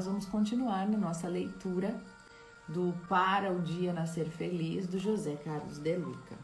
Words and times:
nós 0.00 0.06
vamos 0.06 0.24
continuar 0.24 0.88
na 0.88 0.96
nossa 0.96 1.28
leitura 1.28 1.94
do 2.66 2.94
Para 3.06 3.52
o 3.52 3.60
Dia 3.60 3.92
Nascer 3.92 4.30
Feliz, 4.30 4.86
do 4.86 4.98
José 4.98 5.36
Carlos 5.44 5.76
de 5.76 5.94
Luca, 5.94 6.38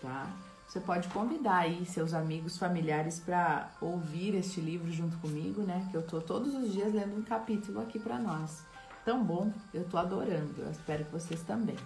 tá? 0.00 0.26
Você 0.66 0.80
pode 0.80 1.06
convidar 1.08 1.58
aí 1.58 1.84
seus 1.84 2.14
amigos, 2.14 2.56
familiares 2.56 3.20
para 3.20 3.70
ouvir 3.78 4.34
este 4.36 4.58
livro 4.58 4.90
junto 4.90 5.18
comigo, 5.18 5.60
né? 5.60 5.86
Que 5.90 5.98
eu 5.98 6.02
tô 6.02 6.18
todos 6.18 6.54
os 6.54 6.72
dias 6.72 6.94
lendo 6.94 7.14
um 7.14 7.22
capítulo 7.22 7.78
aqui 7.78 7.98
para 7.98 8.18
nós. 8.18 8.64
Tão 9.04 9.22
bom, 9.22 9.52
eu 9.74 9.84
tô 9.84 9.98
adorando. 9.98 10.62
Eu 10.62 10.70
espero 10.70 11.04
que 11.04 11.12
vocês 11.12 11.42
também. 11.42 11.76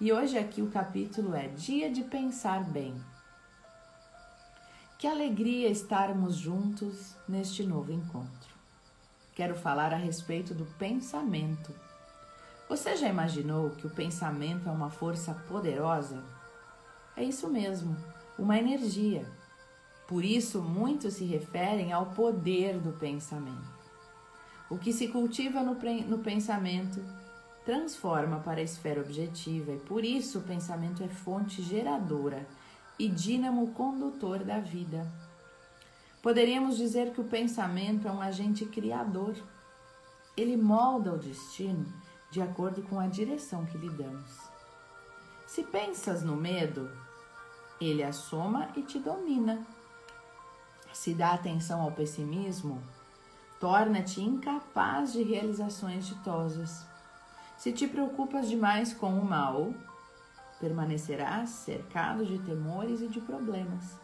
E 0.00 0.12
hoje 0.12 0.36
aqui 0.36 0.60
o 0.60 0.72
capítulo 0.72 1.36
é 1.36 1.46
Dia 1.46 1.88
de 1.88 2.02
Pensar 2.02 2.64
Bem. 2.64 2.96
Que 4.98 5.06
alegria 5.06 5.68
estarmos 5.68 6.34
juntos 6.34 7.14
neste 7.28 7.62
novo 7.62 7.92
encontro. 7.92 8.49
Quero 9.34 9.54
falar 9.54 9.92
a 9.92 9.96
respeito 9.96 10.54
do 10.54 10.64
pensamento. 10.78 11.74
Você 12.68 12.96
já 12.96 13.08
imaginou 13.08 13.70
que 13.70 13.86
o 13.86 13.90
pensamento 13.90 14.68
é 14.68 14.72
uma 14.72 14.90
força 14.90 15.34
poderosa? 15.48 16.22
É 17.16 17.24
isso 17.24 17.48
mesmo, 17.48 17.96
uma 18.38 18.58
energia. 18.58 19.26
Por 20.06 20.24
isso, 20.24 20.60
muitos 20.62 21.14
se 21.14 21.24
referem 21.24 21.92
ao 21.92 22.06
poder 22.06 22.78
do 22.78 22.92
pensamento. 22.92 23.80
O 24.68 24.78
que 24.78 24.92
se 24.92 25.08
cultiva 25.08 25.62
no, 25.62 25.74
no 26.08 26.18
pensamento 26.18 27.04
transforma 27.64 28.40
para 28.40 28.60
a 28.60 28.64
esfera 28.64 29.00
objetiva 29.00 29.72
e 29.72 29.78
por 29.78 30.04
isso 30.04 30.38
o 30.38 30.42
pensamento 30.42 31.02
é 31.02 31.08
fonte 31.08 31.62
geradora 31.62 32.46
e 32.98 33.08
dínamo 33.08 33.72
condutor 33.72 34.44
da 34.44 34.58
vida. 34.58 35.10
Poderíamos 36.22 36.76
dizer 36.76 37.12
que 37.12 37.20
o 37.20 37.24
pensamento 37.24 38.06
é 38.06 38.12
um 38.12 38.20
agente 38.20 38.66
criador. 38.66 39.34
Ele 40.36 40.56
molda 40.56 41.14
o 41.14 41.18
destino 41.18 41.86
de 42.30 42.42
acordo 42.42 42.82
com 42.82 43.00
a 43.00 43.06
direção 43.06 43.64
que 43.64 43.78
lhe 43.78 43.88
damos. 43.88 44.38
Se 45.46 45.64
pensas 45.64 46.22
no 46.22 46.36
medo, 46.36 46.90
ele 47.80 48.02
assoma 48.02 48.68
e 48.76 48.82
te 48.82 48.98
domina. 48.98 49.66
Se 50.92 51.14
dá 51.14 51.32
atenção 51.32 51.80
ao 51.80 51.90
pessimismo, 51.90 52.82
torna-te 53.58 54.20
incapaz 54.20 55.12
de 55.12 55.22
realizações 55.22 56.06
ditosas. 56.06 56.86
Se 57.56 57.72
te 57.72 57.88
preocupas 57.88 58.48
demais 58.48 58.92
com 58.92 59.18
o 59.18 59.24
mal, 59.24 59.72
permanecerás 60.60 61.50
cercado 61.50 62.24
de 62.26 62.38
temores 62.40 63.00
e 63.00 63.08
de 63.08 63.20
problemas. 63.20 63.98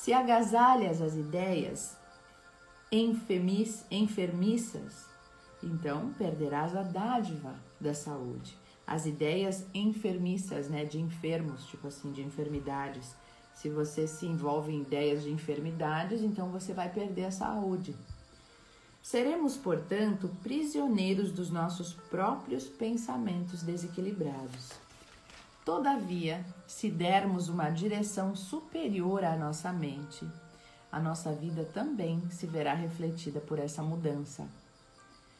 Se 0.00 0.12
agasalhas 0.12 1.02
as 1.02 1.14
ideias 1.14 1.96
enfermiças, 3.90 5.06
então 5.62 6.12
perderás 6.14 6.74
a 6.74 6.82
dádiva 6.82 7.54
da 7.78 7.92
saúde 7.92 8.58
as 8.90 9.06
ideias 9.06 9.64
enfermiças, 9.72 10.68
né, 10.68 10.84
de 10.84 10.98
enfermos, 10.98 11.64
tipo 11.66 11.86
assim, 11.86 12.10
de 12.10 12.22
enfermidades. 12.22 13.14
Se 13.54 13.68
você 13.68 14.04
se 14.04 14.26
envolve 14.26 14.72
em 14.72 14.80
ideias 14.80 15.22
de 15.22 15.30
enfermidades, 15.30 16.22
então 16.22 16.48
você 16.48 16.72
vai 16.72 16.88
perder 16.92 17.26
a 17.26 17.30
saúde. 17.30 17.94
Seremos, 19.00 19.56
portanto, 19.56 20.28
prisioneiros 20.42 21.30
dos 21.30 21.50
nossos 21.50 21.92
próprios 22.10 22.64
pensamentos 22.64 23.62
desequilibrados. 23.62 24.72
Todavia, 25.70 26.44
se 26.66 26.90
dermos 26.90 27.48
uma 27.48 27.70
direção 27.70 28.34
superior 28.34 29.22
à 29.22 29.36
nossa 29.36 29.72
mente, 29.72 30.28
a 30.90 30.98
nossa 30.98 31.32
vida 31.32 31.64
também 31.64 32.28
se 32.28 32.44
verá 32.44 32.74
refletida 32.74 33.38
por 33.38 33.56
essa 33.56 33.80
mudança. 33.80 34.48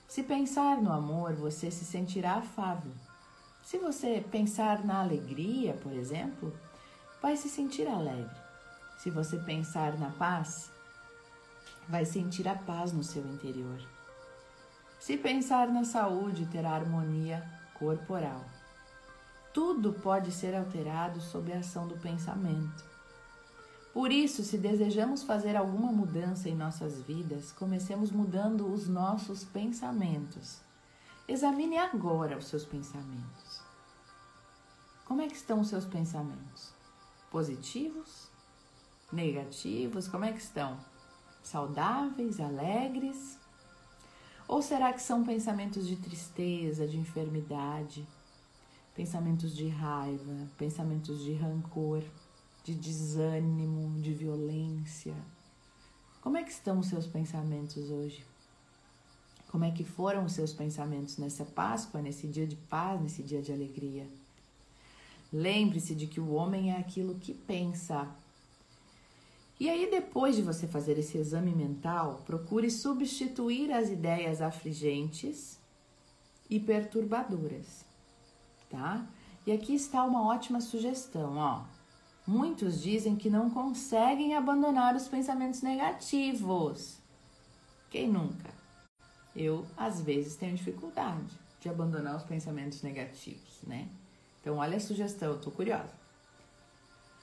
Se 0.06 0.22
pensar 0.22 0.80
no 0.80 0.92
amor, 0.92 1.34
você 1.34 1.68
se 1.68 1.84
sentirá 1.84 2.34
afável 2.34 2.92
se 3.64 3.76
você 3.78 4.24
pensar 4.30 4.84
na 4.84 5.00
alegria, 5.00 5.74
por 5.74 5.92
exemplo, 5.92 6.52
vai 7.20 7.36
se 7.36 7.48
sentir 7.48 7.88
alegre. 7.88 8.30
Se 8.98 9.10
você 9.10 9.36
pensar 9.36 9.98
na 9.98 10.10
paz, 10.10 10.70
vai 11.88 12.04
sentir 12.04 12.46
a 12.46 12.54
paz 12.54 12.92
no 12.92 13.02
seu 13.02 13.26
interior. 13.26 13.80
Se 15.00 15.16
pensar 15.16 15.68
na 15.68 15.82
saúde, 15.84 16.46
terá 16.46 16.70
harmonia 16.70 17.44
corporal. 17.74 18.44
Tudo 19.52 19.92
pode 19.92 20.30
ser 20.30 20.54
alterado 20.54 21.20
sob 21.20 21.52
a 21.52 21.58
ação 21.58 21.88
do 21.88 21.96
pensamento. 21.96 22.84
Por 23.92 24.12
isso, 24.12 24.44
se 24.44 24.56
desejamos 24.56 25.24
fazer 25.24 25.56
alguma 25.56 25.90
mudança 25.90 26.48
em 26.48 26.54
nossas 26.54 27.02
vidas, 27.02 27.50
comecemos 27.50 28.12
mudando 28.12 28.72
os 28.72 28.86
nossos 28.86 29.42
pensamentos. 29.42 30.60
Examine 31.26 31.78
agora 31.78 32.38
os 32.38 32.46
seus 32.46 32.64
pensamentos. 32.64 33.60
Como 35.04 35.20
é 35.22 35.26
que 35.26 35.34
estão 35.34 35.60
os 35.60 35.68
seus 35.68 35.84
pensamentos? 35.84 36.72
Positivos? 37.32 38.28
Negativos? 39.12 40.06
Como 40.06 40.24
é 40.24 40.32
que 40.32 40.40
estão? 40.40 40.78
Saudáveis, 41.42 42.38
alegres? 42.38 43.36
Ou 44.46 44.62
será 44.62 44.92
que 44.92 45.02
são 45.02 45.24
pensamentos 45.24 45.86
de 45.88 45.96
tristeza, 45.96 46.86
de 46.86 46.96
enfermidade, 46.96 48.06
pensamentos 48.94 49.54
de 49.54 49.68
raiva, 49.68 50.48
pensamentos 50.58 51.22
de 51.22 51.32
rancor, 51.34 52.02
de 52.64 52.74
desânimo, 52.74 54.00
de 54.00 54.12
violência? 54.12 55.14
Como 56.20 56.36
é 56.36 56.42
que 56.42 56.50
estão 56.50 56.78
os 56.78 56.86
seus 56.86 57.06
pensamentos 57.06 57.90
hoje? 57.90 58.24
Como 59.48 59.64
é 59.64 59.70
que 59.70 59.82
foram 59.82 60.24
os 60.24 60.32
seus 60.32 60.52
pensamentos 60.52 61.16
nessa 61.16 61.44
Páscoa, 61.44 62.00
nesse 62.00 62.28
dia 62.28 62.46
de 62.46 62.56
paz, 62.56 63.00
nesse 63.00 63.22
dia 63.22 63.42
de 63.42 63.52
alegria? 63.52 64.06
Lembre-se 65.32 65.94
de 65.94 66.06
que 66.06 66.20
o 66.20 66.32
homem 66.32 66.72
é 66.72 66.76
aquilo 66.78 67.14
que 67.16 67.32
pensa. 67.32 68.08
E 69.58 69.68
aí, 69.68 69.90
depois 69.90 70.36
de 70.36 70.42
você 70.42 70.66
fazer 70.66 70.98
esse 70.98 71.18
exame 71.18 71.54
mental, 71.54 72.22
procure 72.26 72.70
substituir 72.70 73.72
as 73.72 73.88
ideias 73.90 74.40
afligentes 74.40 75.58
e 76.48 76.58
perturbadoras, 76.58 77.84
tá? 78.70 79.04
E 79.46 79.52
aqui 79.52 79.74
está 79.74 80.04
uma 80.04 80.26
ótima 80.26 80.60
sugestão, 80.60 81.36
ó. 81.36 81.62
Muitos 82.26 82.80
dizem 82.80 83.16
que 83.16 83.28
não 83.28 83.50
conseguem 83.50 84.34
abandonar 84.34 84.94
os 84.94 85.08
pensamentos 85.08 85.62
negativos. 85.62 86.98
Quem 87.90 88.08
nunca? 88.08 88.50
Eu, 89.34 89.66
às 89.76 90.00
vezes, 90.00 90.36
tenho 90.36 90.56
dificuldade 90.56 91.38
de 91.60 91.68
abandonar 91.68 92.16
os 92.16 92.22
pensamentos 92.22 92.82
negativos, 92.82 93.60
né? 93.66 93.88
Então, 94.40 94.56
olha 94.56 94.76
a 94.76 94.80
sugestão, 94.80 95.32
eu 95.32 95.40
tô 95.40 95.50
curiosa. 95.50 96.00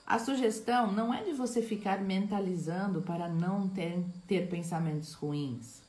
A 0.06 0.19
sugestão 0.19 0.91
não 0.91 1.13
é 1.13 1.24
de 1.24 1.34
você 1.34 1.62
ficar 1.62 2.02
mentalizando 2.02 3.02
para 3.02 3.28
não 3.28 3.68
ter, 3.68 4.03
ter 4.25 4.50
pensamentos 4.50 5.13
ruins, 5.13 5.81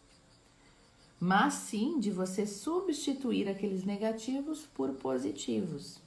mas 1.20 1.54
sim 1.54 1.98
de 1.98 2.10
você 2.10 2.46
substituir 2.46 3.48
aqueles 3.48 3.84
negativos 3.84 4.66
por 4.74 4.92
positivos. 4.92 6.00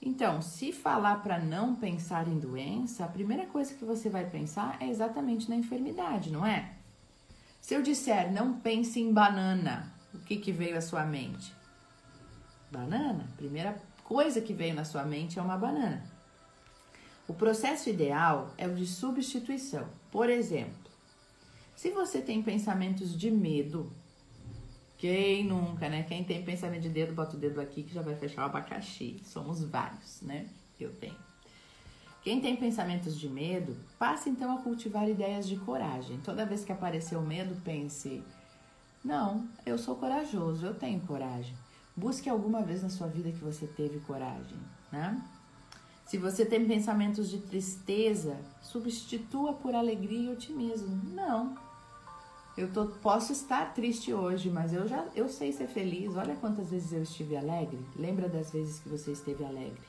Então, 0.00 0.40
se 0.40 0.72
falar 0.72 1.22
para 1.22 1.38
não 1.38 1.74
pensar 1.74 2.28
em 2.28 2.38
doença, 2.38 3.04
a 3.04 3.08
primeira 3.08 3.46
coisa 3.46 3.74
que 3.74 3.84
você 3.84 4.08
vai 4.08 4.28
pensar 4.28 4.76
é 4.80 4.88
exatamente 4.88 5.48
na 5.48 5.56
enfermidade, 5.56 6.30
não 6.30 6.46
é? 6.46 6.74
Se 7.60 7.74
eu 7.74 7.82
disser 7.82 8.32
não 8.32 8.60
pense 8.60 9.00
em 9.00 9.12
banana, 9.12 9.92
o 10.14 10.18
que, 10.18 10.36
que 10.36 10.52
veio 10.52 10.78
à 10.78 10.80
sua 10.80 11.04
mente? 11.04 11.52
Banana, 12.70 13.28
primeira 13.36 13.82
coisa 14.04 14.40
que 14.40 14.52
veio 14.52 14.74
na 14.74 14.84
sua 14.84 15.04
mente 15.04 15.38
é 15.38 15.42
uma 15.42 15.56
banana. 15.56 16.04
O 17.26 17.34
processo 17.34 17.90
ideal 17.90 18.54
é 18.56 18.68
o 18.68 18.74
de 18.74 18.86
substituição. 18.86 19.88
Por 20.12 20.30
exemplo, 20.30 20.90
se 21.74 21.90
você 21.90 22.20
tem 22.20 22.40
pensamentos 22.42 23.18
de 23.18 23.30
medo, 23.30 23.92
quem 24.98 25.44
nunca, 25.44 25.88
né? 25.88 26.02
Quem 26.04 26.24
tem 26.24 26.42
pensamento 26.42 26.82
de 26.82 26.88
dedo, 26.88 27.14
bota 27.14 27.36
o 27.36 27.40
dedo 27.40 27.60
aqui 27.60 27.82
que 27.82 27.92
já 27.92 28.02
vai 28.02 28.14
fechar 28.16 28.42
o 28.42 28.46
abacaxi. 28.46 29.20
Somos 29.24 29.62
vários, 29.62 30.22
né? 30.22 30.48
Eu 30.80 30.92
tenho. 30.94 31.16
Quem 32.22 32.40
tem 32.40 32.56
pensamentos 32.56 33.18
de 33.18 33.28
medo, 33.28 33.76
passe 33.98 34.28
então 34.28 34.52
a 34.56 34.60
cultivar 34.62 35.08
ideias 35.08 35.46
de 35.46 35.56
coragem. 35.56 36.18
Toda 36.24 36.46
vez 36.46 36.64
que 36.64 36.72
aparecer 36.72 37.16
o 37.16 37.22
medo, 37.22 37.60
pense: 37.62 38.22
não, 39.04 39.46
eu 39.64 39.78
sou 39.78 39.94
corajoso, 39.94 40.66
eu 40.66 40.74
tenho 40.74 41.00
coragem. 41.00 41.54
Busque 41.94 42.28
alguma 42.28 42.62
vez 42.62 42.82
na 42.82 42.90
sua 42.90 43.06
vida 43.06 43.30
que 43.30 43.44
você 43.44 43.66
teve 43.66 44.00
coragem, 44.00 44.58
né? 44.90 45.22
Se 46.06 46.18
você 46.18 46.44
tem 46.44 46.66
pensamentos 46.66 47.28
de 47.30 47.38
tristeza, 47.38 48.36
substitua 48.62 49.52
por 49.54 49.74
alegria 49.74 50.30
e 50.30 50.32
otimismo. 50.32 51.00
Não. 51.12 51.56
Eu 52.56 52.72
tô, 52.72 52.86
posso 52.86 53.32
estar 53.32 53.74
triste 53.74 54.14
hoje, 54.14 54.48
mas 54.48 54.72
eu 54.72 54.88
já 54.88 55.04
eu 55.14 55.28
sei 55.28 55.52
ser 55.52 55.66
feliz. 55.66 56.16
Olha 56.16 56.34
quantas 56.36 56.70
vezes 56.70 56.92
eu 56.92 57.02
estive 57.02 57.36
alegre. 57.36 57.78
Lembra 57.94 58.28
das 58.28 58.50
vezes 58.50 58.78
que 58.78 58.88
você 58.88 59.12
esteve 59.12 59.44
alegre. 59.44 59.82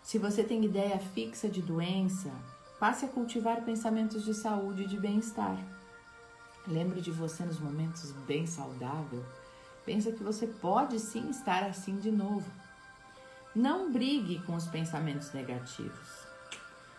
Se 0.00 0.16
você 0.18 0.44
tem 0.44 0.64
ideia 0.64 0.98
fixa 0.98 1.48
de 1.48 1.60
doença, 1.60 2.30
passe 2.78 3.04
a 3.04 3.08
cultivar 3.08 3.64
pensamentos 3.64 4.24
de 4.24 4.32
saúde 4.32 4.84
e 4.84 4.86
de 4.86 4.96
bem-estar. 4.96 5.58
Lembre 6.68 7.00
de 7.00 7.10
você 7.10 7.44
nos 7.44 7.58
momentos 7.58 8.12
bem 8.26 8.46
saudável. 8.46 9.24
Pensa 9.84 10.12
que 10.12 10.22
você 10.22 10.46
pode 10.46 11.00
sim 11.00 11.28
estar 11.30 11.64
assim 11.64 11.96
de 11.96 12.12
novo. 12.12 12.48
Não 13.54 13.90
brigue 13.92 14.40
com 14.44 14.54
os 14.54 14.68
pensamentos 14.68 15.32
negativos. 15.32 16.25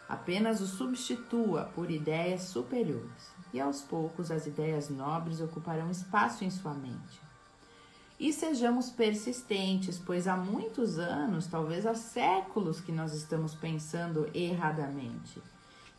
Apenas 0.08 0.62
o 0.62 0.68
substitua 0.68 1.70
por 1.76 1.92
ideias 1.92 2.44
superiores, 2.44 3.32
e 3.54 3.60
aos 3.60 3.82
poucos 3.82 4.32
as 4.32 4.48
ideias 4.48 4.90
nobres 4.90 5.42
ocuparão 5.42 5.92
espaço 5.92 6.46
em 6.46 6.50
sua 6.50 6.74
mente. 6.74 7.22
E 8.20 8.34
sejamos 8.34 8.90
persistentes, 8.90 10.00
pois 10.00 10.28
há 10.28 10.36
muitos 10.36 10.98
anos, 10.98 11.46
talvez 11.46 11.86
há 11.86 11.94
séculos, 11.94 12.80
que 12.80 12.92
nós 12.92 13.14
estamos 13.14 13.54
pensando 13.54 14.28
erradamente. 14.34 15.42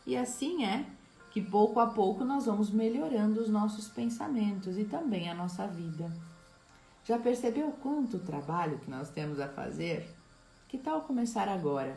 E 0.05 0.17
assim 0.17 0.65
é 0.65 0.85
que 1.31 1.41
pouco 1.41 1.79
a 1.79 1.87
pouco 1.87 2.25
nós 2.25 2.45
vamos 2.45 2.71
melhorando 2.71 3.39
os 3.39 3.47
nossos 3.47 3.87
pensamentos 3.87 4.77
e 4.77 4.83
também 4.83 5.29
a 5.29 5.35
nossa 5.35 5.65
vida. 5.67 6.11
Já 7.05 7.17
percebeu 7.17 7.71
quanto 7.81 8.19
trabalho 8.19 8.79
que 8.79 8.89
nós 8.89 9.09
temos 9.09 9.39
a 9.39 9.47
fazer? 9.47 10.13
Que 10.67 10.77
tal 10.77 11.01
começar 11.01 11.47
agora, 11.47 11.95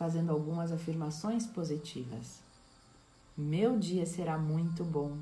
fazendo 0.00 0.32
algumas 0.32 0.72
afirmações 0.72 1.46
positivas? 1.46 2.40
Meu 3.36 3.78
dia 3.78 4.06
será 4.06 4.38
muito 4.38 4.82
bom. 4.82 5.18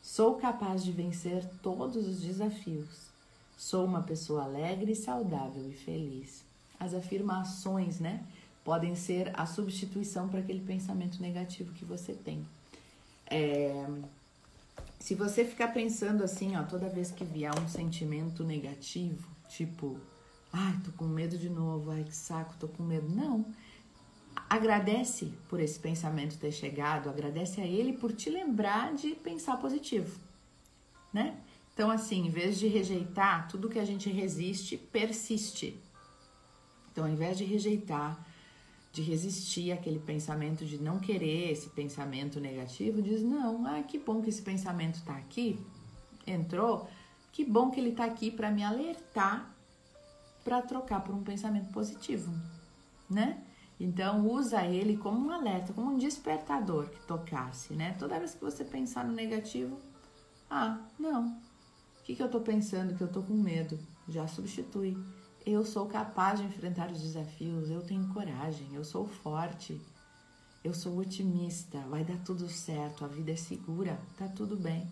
Sou 0.00 0.36
capaz 0.36 0.84
de 0.84 0.92
vencer 0.92 1.44
todos 1.60 2.06
os 2.06 2.20
desafios. 2.20 3.08
Sou 3.56 3.84
uma 3.84 4.00
pessoa 4.00 4.44
alegre, 4.44 4.94
saudável 4.94 5.68
e 5.68 5.72
feliz. 5.72 6.44
As 6.78 6.94
afirmações, 6.94 7.98
né? 7.98 8.24
Podem 8.62 8.94
ser 8.94 9.32
a 9.34 9.44
substituição 9.44 10.28
para 10.28 10.38
aquele 10.38 10.60
pensamento 10.60 11.20
negativo 11.20 11.72
que 11.72 11.84
você 11.84 12.12
tem. 12.12 12.46
É, 13.26 13.88
se 15.00 15.16
você 15.16 15.44
ficar 15.44 15.68
pensando 15.68 16.22
assim, 16.22 16.54
ó, 16.54 16.62
toda 16.62 16.88
vez 16.88 17.10
que 17.10 17.24
vier 17.24 17.52
um 17.58 17.68
sentimento 17.68 18.44
negativo, 18.44 19.28
tipo, 19.48 19.98
ai, 20.54 20.78
tô 20.84 20.92
com 20.92 21.04
medo 21.04 21.36
de 21.36 21.50
novo, 21.50 21.90
ai, 21.90 22.04
que 22.04 22.14
saco, 22.14 22.54
tô 22.58 22.68
com 22.68 22.82
medo. 22.82 23.08
Não. 23.08 23.44
Agradece 24.48 25.32
por 25.48 25.60
esse 25.60 25.78
pensamento 25.78 26.38
ter 26.38 26.52
chegado, 26.52 27.08
agradece 27.08 27.60
a 27.60 27.66
ele 27.66 27.92
por 27.92 28.12
te 28.12 28.30
lembrar 28.30 28.94
de 28.94 29.14
pensar 29.16 29.56
positivo, 29.56 30.16
né? 31.12 31.36
Então, 31.72 31.90
assim, 31.90 32.26
em 32.26 32.30
vez 32.30 32.58
de 32.58 32.68
rejeitar, 32.68 33.48
tudo 33.48 33.68
que 33.68 33.80
a 33.80 33.84
gente 33.84 34.08
resiste 34.10 34.76
persiste. 34.76 35.76
Então, 36.92 37.04
ao 37.04 37.10
invés 37.10 37.36
de 37.36 37.44
rejeitar, 37.44 38.24
de 38.92 39.02
resistir 39.02 39.72
àquele 39.72 39.98
pensamento 39.98 40.64
de 40.64 40.80
não 40.80 41.00
querer 41.00 41.50
esse 41.50 41.68
pensamento 41.70 42.38
negativo, 42.38 43.02
diz: 43.02 43.22
não, 43.22 43.66
ah, 43.66 43.82
que 43.82 43.98
bom 43.98 44.22
que 44.22 44.30
esse 44.30 44.42
pensamento 44.42 44.96
está 44.96 45.16
aqui, 45.16 45.58
entrou, 46.24 46.88
que 47.32 47.44
bom 47.44 47.72
que 47.72 47.80
ele 47.80 47.90
está 47.90 48.04
aqui 48.04 48.30
para 48.30 48.52
me 48.52 48.62
alertar 48.62 49.53
para 50.44 50.62
trocar 50.62 51.00
por 51.02 51.14
um 51.14 51.22
pensamento 51.22 51.72
positivo, 51.72 52.32
né? 53.08 53.42
Então 53.80 54.28
usa 54.28 54.64
ele 54.64 54.96
como 54.96 55.26
um 55.26 55.30
alerta, 55.30 55.72
como 55.72 55.90
um 55.90 55.98
despertador 55.98 56.88
que 56.88 57.00
tocasse, 57.06 57.72
né? 57.74 57.96
Toda 57.98 58.18
vez 58.18 58.34
que 58.34 58.40
você 58.40 58.64
pensar 58.64 59.04
no 59.04 59.12
negativo, 59.12 59.80
ah, 60.48 60.78
não, 60.98 61.28
o 61.28 62.04
que, 62.04 62.14
que 62.14 62.22
eu 62.22 62.26
estou 62.26 62.40
pensando? 62.40 62.94
Que 62.94 63.02
eu 63.02 63.08
estou 63.08 63.22
com 63.22 63.34
medo, 63.34 63.78
já 64.08 64.28
substitui 64.28 64.96
eu 65.46 65.64
sou 65.64 65.86
capaz 65.86 66.40
de 66.40 66.46
enfrentar 66.46 66.90
os 66.90 67.02
desafios, 67.02 67.68
eu 67.68 67.82
tenho 67.82 68.08
coragem, 68.08 68.66
eu 68.72 68.82
sou 68.82 69.06
forte, 69.06 69.78
eu 70.62 70.72
sou 70.72 70.98
otimista, 70.98 71.78
vai 71.80 72.02
dar 72.02 72.16
tudo 72.24 72.48
certo, 72.48 73.04
a 73.04 73.08
vida 73.08 73.32
é 73.32 73.36
segura, 73.36 74.00
tá 74.16 74.26
tudo 74.26 74.56
bem, 74.56 74.88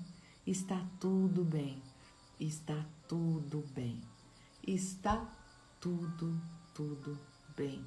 está 0.47 0.85
tudo 1.01 1.43
bem, 1.43 1.83
está 2.39 2.85
tudo 3.09 3.65
bem, 3.75 3.99
está 4.67 5.27
tudo, 5.83 6.41
tudo 6.73 7.19
bem. 7.55 7.85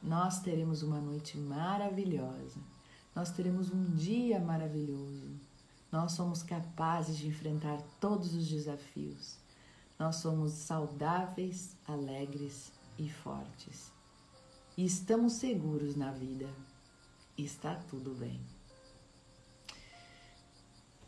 Nós 0.00 0.40
teremos 0.40 0.84
uma 0.84 1.00
noite 1.00 1.36
maravilhosa, 1.36 2.60
nós 3.16 3.32
teremos 3.32 3.72
um 3.72 3.84
dia 3.96 4.38
maravilhoso, 4.38 5.32
nós 5.90 6.12
somos 6.12 6.44
capazes 6.44 7.18
de 7.18 7.26
enfrentar 7.26 7.82
todos 7.98 8.34
os 8.34 8.46
desafios 8.46 9.42
nós 9.98 10.16
somos 10.16 10.52
saudáveis, 10.52 11.76
alegres 11.86 12.72
e 12.98 13.08
fortes. 13.08 13.92
E 14.76 14.84
estamos 14.84 15.34
seguros 15.34 15.94
na 15.94 16.10
vida. 16.10 16.48
Está 17.38 17.76
tudo 17.76 18.14
bem. 18.14 18.40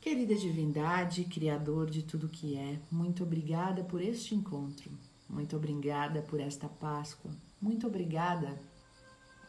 Querida 0.07 0.37
divindade, 0.37 1.25
Criador 1.25 1.91
de 1.91 2.01
tudo 2.01 2.29
que 2.29 2.57
é, 2.57 2.79
muito 2.93 3.25
obrigada 3.25 3.83
por 3.83 4.01
este 4.01 4.37
encontro. 4.37 4.89
Muito 5.29 5.57
obrigada 5.57 6.23
por 6.23 6.39
esta 6.39 6.69
Páscoa. 6.69 7.33
Muito 7.61 7.89
obrigada 7.89 8.57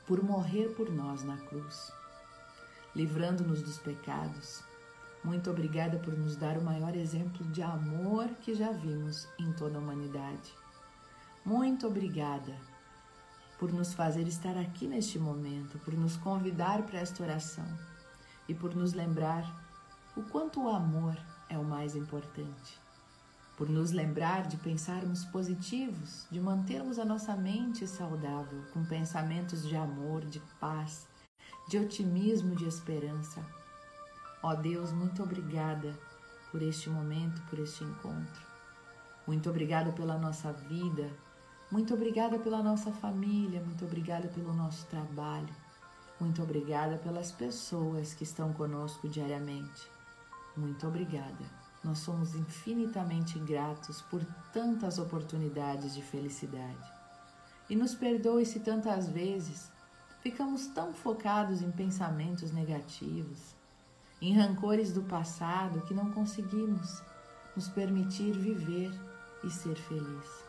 por 0.07 0.23
morrer 0.23 0.69
por 0.69 0.91
nós 0.91 1.23
na 1.23 1.37
cruz, 1.37 1.91
livrando-nos 2.95 3.61
dos 3.61 3.77
pecados, 3.77 4.63
muito 5.23 5.47
obrigada 5.51 5.99
por 5.99 6.17
nos 6.17 6.35
dar 6.35 6.57
o 6.57 6.63
maior 6.63 6.95
exemplo 6.95 7.45
de 7.51 7.61
amor 7.61 8.27
que 8.41 8.55
já 8.55 8.71
vimos 8.71 9.27
em 9.37 9.53
toda 9.53 9.77
a 9.77 9.79
humanidade. 9.79 10.51
Muito 11.45 11.85
obrigada 11.85 12.59
por 13.59 13.71
nos 13.71 13.93
fazer 13.93 14.27
estar 14.27 14.57
aqui 14.57 14.87
neste 14.87 15.19
momento, 15.19 15.77
por 15.85 15.93
nos 15.93 16.17
convidar 16.17 16.81
para 16.81 17.01
esta 17.01 17.21
oração 17.21 17.67
e 18.49 18.55
por 18.55 18.75
nos 18.75 18.93
lembrar 18.93 19.66
o 20.17 20.23
quanto 20.23 20.63
o 20.63 20.69
amor 20.69 21.17
é 21.49 21.57
o 21.57 21.63
mais 21.63 21.95
importante. 21.95 22.79
Por 23.55 23.69
nos 23.69 23.91
lembrar 23.91 24.47
de 24.47 24.57
pensarmos 24.57 25.23
positivos, 25.25 26.27
de 26.29 26.39
mantermos 26.39 26.99
a 26.99 27.05
nossa 27.05 27.35
mente 27.35 27.87
saudável, 27.87 28.63
com 28.73 28.83
pensamentos 28.83 29.67
de 29.67 29.75
amor, 29.75 30.25
de 30.25 30.39
paz, 30.59 31.07
de 31.69 31.77
otimismo, 31.79 32.55
de 32.55 32.67
esperança 32.67 33.43
Ó 34.43 34.53
Deus, 34.53 34.91
muito 34.91 35.23
obrigada 35.23 35.97
por 36.51 36.61
este 36.61 36.89
momento, 36.89 37.41
por 37.49 37.57
este 37.59 37.83
encontro. 37.83 38.45
Muito 39.25 39.49
obrigada 39.49 39.91
pela 39.91 40.17
nossa 40.17 40.53
vida. 40.53 41.09
Muito 41.71 41.93
obrigada 41.93 42.37
pela 42.37 42.61
nossa 42.61 42.91
família. 42.91 43.59
Muito 43.61 43.83
obrigada 43.83 44.27
pelo 44.27 44.53
nosso 44.53 44.85
trabalho. 44.85 45.53
Muito 46.19 46.41
obrigada 46.41 46.97
pelas 46.97 47.31
pessoas 47.31 48.13
que 48.13 48.23
estão 48.23 48.53
conosco 48.53 49.09
diariamente. 49.09 49.89
Muito 50.57 50.87
obrigada. 50.87 51.45
Nós 51.83 51.99
somos 51.99 52.33
infinitamente 52.33 53.37
gratos 53.37 54.01
por 54.01 54.25
tantas 54.51 54.97
oportunidades 54.97 55.93
de 55.93 56.01
felicidade. 56.01 56.91
E 57.69 57.75
nos 57.75 57.93
perdoe 57.93 58.43
se 58.43 58.59
tantas 58.61 59.07
vezes 59.07 59.71
ficamos 60.19 60.65
tão 60.67 60.91
focados 60.91 61.61
em 61.61 61.69
pensamentos 61.69 62.51
negativos, 62.51 63.55
em 64.19 64.33
rancores 64.33 64.91
do 64.91 65.03
passado 65.03 65.81
que 65.81 65.93
não 65.93 66.11
conseguimos 66.11 67.03
nos 67.55 67.69
permitir 67.69 68.31
viver 68.33 68.91
e 69.43 69.51
ser 69.51 69.75
feliz. 69.75 70.43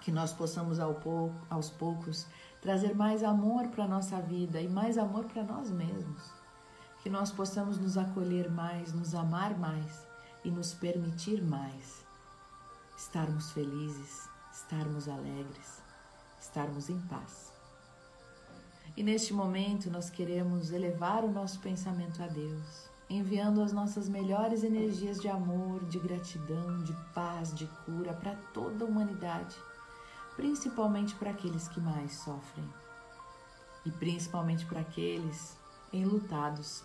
Que 0.00 0.12
nós 0.12 0.32
possamos 0.32 0.78
aos 0.78 1.70
poucos 1.70 2.26
trazer 2.62 2.94
mais 2.94 3.24
amor 3.24 3.66
para 3.68 3.84
a 3.84 3.88
nossa 3.88 4.20
vida 4.20 4.60
e 4.60 4.68
mais 4.68 4.96
amor 4.96 5.24
para 5.24 5.42
nós 5.42 5.70
mesmos. 5.70 6.39
Que 7.02 7.10
nós 7.10 7.30
possamos 7.32 7.78
nos 7.78 7.96
acolher 7.96 8.50
mais, 8.50 8.92
nos 8.92 9.14
amar 9.14 9.58
mais 9.58 10.06
e 10.44 10.50
nos 10.50 10.74
permitir 10.74 11.42
mais. 11.42 12.04
Estarmos 12.96 13.50
felizes, 13.52 14.28
estarmos 14.52 15.08
alegres, 15.08 15.82
estarmos 16.40 16.90
em 16.90 17.00
paz. 17.02 17.52
E 18.96 19.02
neste 19.02 19.32
momento 19.32 19.90
nós 19.90 20.10
queremos 20.10 20.72
elevar 20.72 21.24
o 21.24 21.30
nosso 21.30 21.60
pensamento 21.60 22.22
a 22.22 22.26
Deus, 22.26 22.90
enviando 23.08 23.62
as 23.62 23.72
nossas 23.72 24.08
melhores 24.08 24.62
energias 24.62 25.20
de 25.20 25.28
amor, 25.28 25.84
de 25.86 25.98
gratidão, 25.98 26.82
de 26.82 26.92
paz, 27.14 27.54
de 27.54 27.66
cura 27.84 28.12
para 28.12 28.34
toda 28.52 28.84
a 28.84 28.88
humanidade, 28.88 29.56
principalmente 30.36 31.14
para 31.14 31.30
aqueles 31.30 31.68
que 31.68 31.80
mais 31.80 32.12
sofrem 32.12 32.68
e 33.84 33.90
principalmente 33.90 34.66
para 34.66 34.80
aqueles 34.80 35.56
enlutados 35.92 36.84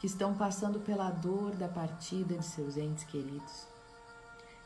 que 0.00 0.06
estão 0.06 0.34
passando 0.34 0.80
pela 0.80 1.10
dor 1.10 1.54
da 1.54 1.68
partida 1.68 2.36
de 2.36 2.44
seus 2.44 2.76
entes 2.76 3.04
queridos 3.04 3.70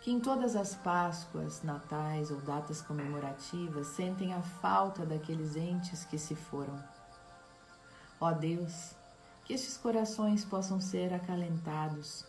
que 0.04 0.10
em 0.12 0.20
todas 0.20 0.54
as 0.54 0.74
Páscoas, 0.74 1.62
Natais 1.62 2.30
ou 2.30 2.38
datas 2.42 2.82
comemorativas 2.82 3.86
sentem 3.86 4.34
a 4.34 4.42
falta 4.42 5.06
daqueles 5.06 5.56
entes 5.56 6.04
que 6.04 6.18
se 6.18 6.34
foram. 6.34 6.78
Ó 8.20 8.30
Deus, 8.30 8.94
que 9.46 9.54
estes 9.54 9.78
corações 9.78 10.44
possam 10.44 10.78
ser 10.78 11.14
acalentados, 11.14 12.26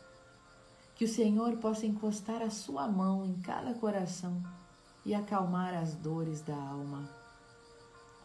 que 0.95 1.03
o 1.03 1.13
Senhor 1.13 1.57
possa 1.57 1.85
encostar 1.85 2.41
a 2.41 2.50
sua 2.50 2.88
mão 2.88 3.25
em 3.25 3.41
cada 3.41 3.74
coração 3.74 4.41
e 5.05 5.13
acalmar 5.13 5.74
as 5.74 5.95
dores 5.95 6.41
da 6.41 6.55
alma. 6.55 7.09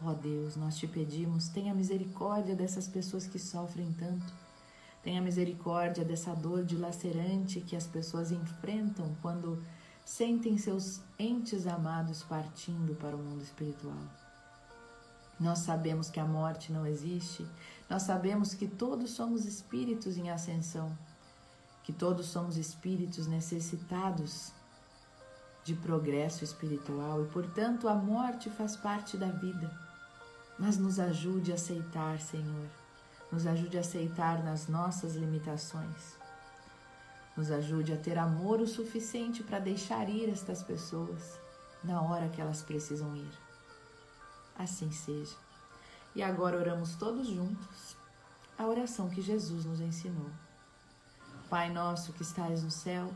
Ó 0.01 0.13
Deus, 0.13 0.55
nós 0.55 0.77
te 0.77 0.87
pedimos, 0.87 1.49
tenha 1.49 1.75
misericórdia 1.75 2.55
dessas 2.55 2.87
pessoas 2.87 3.27
que 3.27 3.37
sofrem 3.37 3.91
tanto 3.91 4.40
Tenha 5.03 5.21
misericórdia 5.21 6.05
dessa 6.05 6.33
dor 6.33 6.63
dilacerante 6.63 7.61
que 7.61 7.75
as 7.75 7.87
pessoas 7.87 8.31
enfrentam 8.31 9.15
quando 9.21 9.63
sentem 10.05 10.57
seus 10.57 11.01
entes 11.17 11.65
amados 11.65 12.23
partindo 12.23 12.95
para 12.95 13.15
o 13.15 13.19
mundo 13.19 13.41
espiritual. 13.41 13.97
Nós 15.39 15.59
sabemos 15.59 16.09
que 16.09 16.19
a 16.19 16.25
morte 16.25 16.71
não 16.71 16.85
existe, 16.85 17.47
nós 17.89 18.03
sabemos 18.03 18.53
que 18.53 18.67
todos 18.67 19.09
somos 19.11 19.43
espíritos 19.45 20.17
em 20.17 20.29
ascensão, 20.29 20.95
que 21.83 21.91
todos 21.91 22.27
somos 22.27 22.57
espíritos 22.57 23.25
necessitados 23.25 24.51
de 25.63 25.73
progresso 25.73 26.43
espiritual 26.43 27.23
e, 27.23 27.27
portanto, 27.29 27.87
a 27.87 27.95
morte 27.95 28.49
faz 28.51 28.75
parte 28.75 29.17
da 29.17 29.27
vida. 29.27 29.71
Mas 30.59 30.77
nos 30.77 30.99
ajude 30.99 31.51
a 31.51 31.55
aceitar, 31.55 32.19
Senhor, 32.19 32.69
nos 33.31 33.47
ajude 33.47 33.77
a 33.77 33.81
aceitar 33.81 34.43
nas 34.43 34.67
nossas 34.67 35.15
limitações. 35.15 36.17
Nos 37.35 37.49
ajude 37.49 37.93
a 37.93 37.97
ter 37.97 38.17
amor 38.17 38.59
o 38.59 38.67
suficiente 38.67 39.43
para 39.43 39.59
deixar 39.59 40.09
ir 40.09 40.29
estas 40.29 40.61
pessoas 40.61 41.39
na 41.83 42.01
hora 42.01 42.29
que 42.29 42.41
elas 42.41 42.61
precisam 42.61 43.15
ir 43.15 43.51
assim 44.63 44.91
seja. 44.91 45.35
E 46.15 46.21
agora 46.21 46.57
oramos 46.57 46.95
todos 46.95 47.27
juntos 47.27 47.95
a 48.57 48.65
oração 48.65 49.09
que 49.09 49.21
Jesus 49.21 49.65
nos 49.65 49.79
ensinou. 49.79 50.29
Pai 51.49 51.69
nosso 51.71 52.13
que 52.13 52.21
estais 52.21 52.63
no 52.63 52.71
céu, 52.71 53.11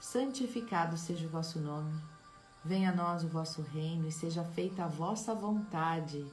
santificado 0.00 0.96
seja 0.96 1.26
o 1.26 1.30
vosso 1.30 1.60
nome. 1.60 1.92
Venha 2.64 2.90
a 2.90 2.94
nós 2.94 3.22
o 3.22 3.28
vosso 3.28 3.62
reino 3.62 4.08
e 4.08 4.12
seja 4.12 4.42
feita 4.42 4.84
a 4.84 4.88
vossa 4.88 5.34
vontade, 5.34 6.26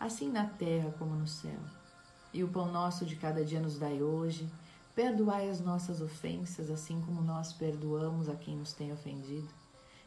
assim 0.00 0.30
na 0.30 0.46
terra 0.46 0.94
como 0.98 1.14
no 1.14 1.26
céu. 1.26 1.58
E 2.34 2.44
o 2.44 2.48
pão 2.48 2.70
nosso 2.70 3.06
de 3.06 3.16
cada 3.16 3.42
dia 3.42 3.60
nos 3.60 3.78
dai 3.78 4.02
hoje. 4.02 4.46
Perdoai 4.94 5.48
as 5.48 5.60
nossas 5.60 6.02
ofensas, 6.02 6.70
assim 6.70 7.00
como 7.06 7.22
nós 7.22 7.54
perdoamos 7.54 8.28
a 8.28 8.34
quem 8.34 8.56
nos 8.56 8.74
tem 8.74 8.92
ofendido. 8.92 9.48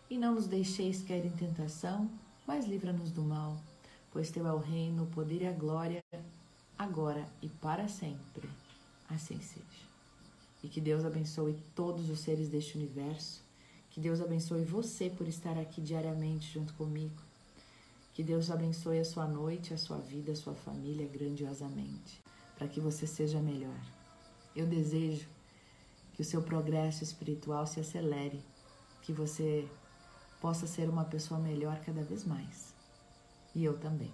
E 0.10 0.18
não 0.18 0.36
nos 0.36 0.46
deixeis 0.46 1.02
cair 1.02 1.26
em 1.26 1.32
tentação, 1.32 2.08
mas 2.46 2.68
livra-nos 2.68 3.12
do 3.12 3.24
mal 3.24 3.58
pois 4.18 4.32
teu 4.32 4.48
é 4.48 4.52
o 4.52 4.58
reino, 4.58 5.04
o 5.04 5.08
poder 5.08 5.44
e 5.44 5.48
a 5.48 5.52
glória, 5.52 6.02
agora 6.76 7.28
e 7.40 7.48
para 7.48 7.88
sempre. 7.88 8.50
Assim 9.08 9.40
seja. 9.40 9.86
E 10.64 10.68
que 10.68 10.82
Deus 10.82 11.06
abençoe 11.06 11.56
todos 11.76 12.10
os 12.10 12.20
seres 12.22 12.50
deste 12.50 12.78
universo. 12.78 13.44
Que 13.92 14.00
Deus 14.00 14.20
abençoe 14.20 14.64
você 14.64 15.08
por 15.08 15.28
estar 15.28 15.56
aqui 15.58 15.80
diariamente 15.82 16.52
junto 16.52 16.74
comigo. 16.74 17.27
Que 18.18 18.24
Deus 18.24 18.50
abençoe 18.50 18.98
a 18.98 19.06
sua 19.06 19.28
noite, 19.28 19.76
a 19.76 19.78
sua 19.78 20.00
vida, 20.00 20.32
a 20.32 20.36
sua 20.36 20.56
família 20.56 21.08
grandiosamente, 21.08 22.20
para 22.58 22.68
que 22.68 22.82
você 22.82 23.06
seja 23.06 23.40
melhor. 23.40 23.80
Eu 24.56 24.66
desejo 24.66 25.30
que 26.16 26.24
o 26.24 26.26
seu 26.26 26.42
progresso 26.42 27.04
espiritual 27.04 27.68
se 27.68 27.80
acelere, 27.80 28.44
que 29.04 29.14
você 29.14 29.70
possa 30.42 30.66
ser 30.66 30.90
uma 30.90 31.06
pessoa 31.06 31.40
melhor 31.40 31.80
cada 31.86 32.02
vez 32.02 32.26
mais. 32.26 32.74
E 33.54 33.64
eu 33.64 33.78
também. 33.78 34.12